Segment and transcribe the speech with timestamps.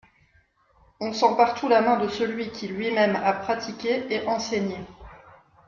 [0.99, 4.79] On sent partout la main de celui qui lui-même a pratiqué et enseigné.